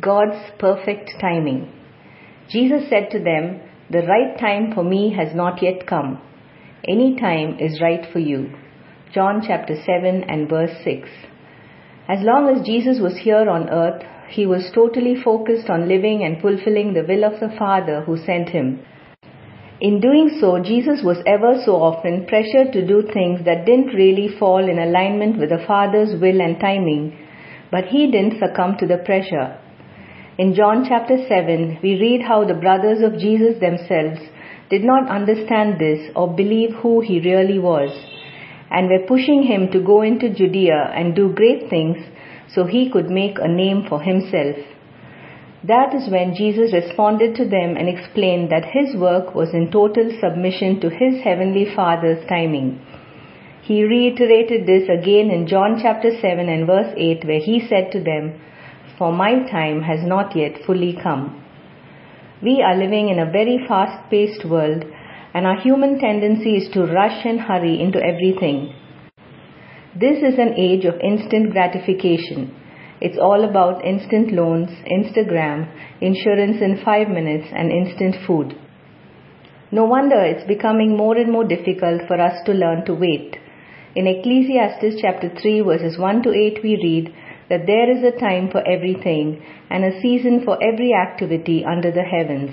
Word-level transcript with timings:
God's 0.00 0.50
perfect 0.58 1.12
timing. 1.20 1.70
Jesus 2.48 2.88
said 2.88 3.10
to 3.10 3.18
them, 3.18 3.60
The 3.90 4.06
right 4.06 4.38
time 4.40 4.72
for 4.74 4.82
me 4.82 5.14
has 5.14 5.34
not 5.34 5.62
yet 5.62 5.86
come. 5.86 6.18
Any 6.88 7.14
time 7.20 7.58
is 7.58 7.78
right 7.82 8.10
for 8.10 8.18
you. 8.18 8.54
John 9.12 9.42
chapter 9.46 9.74
7 9.76 10.24
and 10.24 10.48
verse 10.48 10.72
6. 10.82 11.08
As 12.08 12.20
long 12.22 12.48
as 12.48 12.64
Jesus 12.64 13.00
was 13.00 13.18
here 13.18 13.46
on 13.50 13.68
earth, 13.68 14.02
he 14.30 14.46
was 14.46 14.72
totally 14.74 15.14
focused 15.22 15.68
on 15.68 15.88
living 15.88 16.24
and 16.24 16.40
fulfilling 16.40 16.94
the 16.94 17.04
will 17.06 17.24
of 17.24 17.38
the 17.38 17.54
Father 17.58 18.00
who 18.00 18.16
sent 18.16 18.48
him. 18.48 18.80
In 19.82 20.00
doing 20.00 20.38
so, 20.40 20.58
Jesus 20.62 21.02
was 21.04 21.22
ever 21.26 21.60
so 21.66 21.72
often 21.72 22.24
pressured 22.26 22.72
to 22.72 22.86
do 22.86 23.02
things 23.12 23.44
that 23.44 23.66
didn't 23.66 23.94
really 23.94 24.28
fall 24.38 24.66
in 24.66 24.78
alignment 24.78 25.38
with 25.38 25.50
the 25.50 25.62
Father's 25.66 26.18
will 26.18 26.40
and 26.40 26.58
timing, 26.58 27.18
but 27.70 27.86
he 27.86 28.10
didn't 28.10 28.38
succumb 28.40 28.78
to 28.78 28.86
the 28.86 28.98
pressure. 29.04 29.58
In 30.38 30.54
John 30.54 30.86
chapter 30.88 31.18
7, 31.28 31.80
we 31.82 32.00
read 32.00 32.22
how 32.22 32.44
the 32.46 32.54
brothers 32.54 33.02
of 33.02 33.20
Jesus 33.20 33.60
themselves 33.60 34.18
did 34.70 34.82
not 34.82 35.10
understand 35.10 35.78
this 35.78 36.10
or 36.16 36.34
believe 36.34 36.70
who 36.76 37.02
he 37.02 37.20
really 37.20 37.58
was, 37.58 37.90
and 38.70 38.88
were 38.88 39.06
pushing 39.06 39.42
him 39.42 39.70
to 39.72 39.84
go 39.84 40.00
into 40.00 40.32
Judea 40.32 40.90
and 40.94 41.14
do 41.14 41.34
great 41.34 41.68
things 41.68 41.98
so 42.48 42.64
he 42.64 42.88
could 42.88 43.10
make 43.10 43.36
a 43.38 43.46
name 43.46 43.84
for 43.86 44.00
himself. 44.00 44.56
That 45.64 45.94
is 45.94 46.10
when 46.10 46.34
Jesus 46.34 46.72
responded 46.72 47.36
to 47.36 47.44
them 47.44 47.76
and 47.76 47.86
explained 47.86 48.50
that 48.50 48.72
his 48.72 48.96
work 48.96 49.34
was 49.34 49.52
in 49.52 49.70
total 49.70 50.16
submission 50.18 50.80
to 50.80 50.88
his 50.88 51.22
heavenly 51.22 51.66
Father's 51.76 52.26
timing. 52.26 52.80
He 53.60 53.84
reiterated 53.84 54.66
this 54.66 54.88
again 54.88 55.30
in 55.30 55.46
John 55.46 55.78
chapter 55.82 56.10
7 56.10 56.48
and 56.48 56.66
verse 56.66 56.94
8 56.96 57.26
where 57.26 57.38
he 57.38 57.68
said 57.68 57.92
to 57.92 58.02
them, 58.02 58.40
For 59.02 59.10
my 59.10 59.32
time 59.50 59.82
has 59.82 60.06
not 60.06 60.36
yet 60.36 60.62
fully 60.64 60.96
come. 61.02 61.42
We 62.40 62.62
are 62.62 62.76
living 62.76 63.08
in 63.08 63.18
a 63.18 63.32
very 63.32 63.58
fast 63.66 64.08
paced 64.08 64.44
world 64.48 64.84
and 65.34 65.44
our 65.44 65.60
human 65.60 65.98
tendency 65.98 66.50
is 66.58 66.68
to 66.72 66.86
rush 66.86 67.26
and 67.26 67.40
hurry 67.40 67.82
into 67.82 67.98
everything. 67.98 68.72
This 69.98 70.18
is 70.18 70.38
an 70.38 70.54
age 70.56 70.84
of 70.84 71.00
instant 71.00 71.50
gratification. 71.50 72.54
It's 73.00 73.18
all 73.18 73.42
about 73.42 73.84
instant 73.84 74.30
loans, 74.30 74.70
Instagram, 74.86 75.66
insurance 76.00 76.58
in 76.62 76.80
five 76.84 77.08
minutes, 77.08 77.48
and 77.50 77.72
instant 77.72 78.14
food. 78.24 78.54
No 79.72 79.84
wonder 79.84 80.22
it's 80.22 80.46
becoming 80.46 80.96
more 80.96 81.16
and 81.16 81.32
more 81.32 81.42
difficult 81.42 82.02
for 82.06 82.20
us 82.20 82.38
to 82.46 82.52
learn 82.52 82.84
to 82.84 82.94
wait. 82.94 83.36
In 83.96 84.06
Ecclesiastes 84.06 85.02
chapter 85.02 85.28
3 85.28 85.62
verses 85.62 85.98
1 85.98 86.22
to 86.22 86.30
8 86.32 86.60
we 86.62 86.76
read 86.80 87.12
that 87.52 87.66
there 87.66 87.90
is 87.94 88.02
a 88.02 88.18
time 88.18 88.48
for 88.50 88.66
everything 88.66 89.44
and 89.68 89.84
a 89.84 90.00
season 90.00 90.40
for 90.42 90.56
every 90.64 90.94
activity 90.94 91.62
under 91.62 91.92
the 91.92 92.02
heavens. 92.02 92.50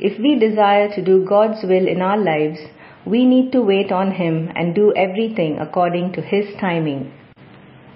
If 0.00 0.18
we 0.18 0.38
desire 0.38 0.88
to 0.94 1.04
do 1.04 1.26
God's 1.28 1.62
will 1.62 1.86
in 1.86 2.00
our 2.00 2.16
lives, 2.16 2.58
we 3.04 3.26
need 3.26 3.52
to 3.52 3.60
wait 3.60 3.92
on 3.92 4.12
Him 4.12 4.48
and 4.56 4.74
do 4.74 4.94
everything 4.96 5.58
according 5.60 6.14
to 6.14 6.22
His 6.22 6.46
timing. 6.58 7.12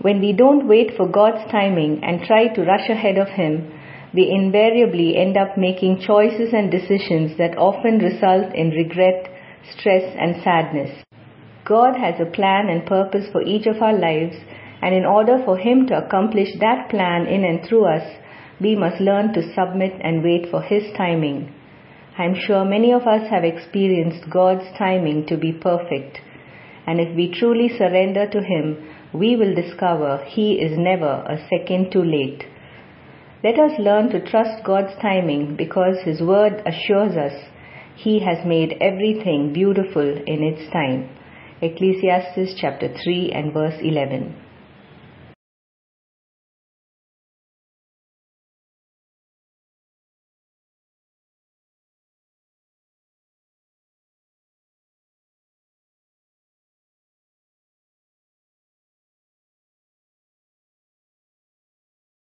When 0.03 0.21
we 0.21 0.35
don't 0.35 0.69
wait 0.69 0.93
for 0.99 1.09
God's 1.09 1.51
timing 1.51 2.05
and 2.05 2.21
try 2.21 2.49
to 2.49 2.63
rush 2.63 2.91
ahead 2.91 3.17
of 3.17 3.29
Him, 3.29 3.73
we 4.13 4.31
invariably 4.31 5.17
end 5.17 5.39
up 5.39 5.57
making 5.57 6.03
choices 6.07 6.53
and 6.53 6.71
decisions 6.71 7.39
that 7.39 7.57
often 7.57 8.01
result 8.01 8.55
in 8.55 8.69
regret, 8.69 9.33
stress, 9.73 10.05
and 10.21 10.43
sadness. 10.45 11.03
God 11.65 11.97
has 11.97 12.21
a 12.21 12.31
plan 12.31 12.69
and 12.69 12.85
purpose 12.85 13.25
for 13.33 13.43
each 13.43 13.67
of 13.67 13.81
our 13.81 13.97
lives, 13.97 14.37
and 14.83 14.95
in 14.95 15.05
order 15.05 15.43
for 15.45 15.57
Him 15.57 15.87
to 15.87 15.99
accomplish 15.99 16.49
that 16.61 16.89
plan 16.89 17.27
in 17.27 17.45
and 17.45 17.67
through 17.67 17.87
us, 17.87 18.17
we 18.61 18.75
must 18.75 19.01
learn 19.01 19.33
to 19.33 19.55
submit 19.55 19.93
and 20.03 20.23
wait 20.23 20.51
for 20.51 20.63
His 20.63 20.85
timing. 20.97 21.53
I'm 22.19 22.35
sure 22.35 22.65
many 22.65 22.93
of 22.93 23.07
us 23.07 23.29
have 23.31 23.45
experienced 23.45 24.31
God's 24.31 24.67
timing 24.77 25.27
to 25.27 25.37
be 25.37 25.53
perfect, 25.53 26.19
and 26.87 27.01
if 27.01 27.15
we 27.15 27.33
truly 27.33 27.69
surrender 27.69 28.29
to 28.29 28.43
Him, 28.43 28.89
we 29.13 29.37
will 29.37 29.55
discover 29.55 30.25
He 30.27 30.55
is 30.55 30.77
never 30.77 31.25
a 31.27 31.39
second 31.49 31.93
too 31.93 32.03
late. 32.03 32.45
Let 33.45 33.59
us 33.59 33.79
learn 33.79 34.11
to 34.11 34.25
trust 34.25 34.65
God's 34.65 34.95
timing 35.01 35.57
because 35.57 35.99
His 36.05 36.21
Word 36.21 36.63
assures 36.67 37.17
us 37.17 37.35
He 37.95 38.19
has 38.21 38.45
made 38.45 38.77
everything 38.81 39.53
beautiful 39.53 40.03
in 40.03 40.43
its 40.43 40.71
time. 40.73 41.09
Ecclesiastes 41.63 42.55
chapter 42.61 42.89
3 43.05 43.31
and 43.33 43.53
verse 43.53 43.79
11. 43.81 44.48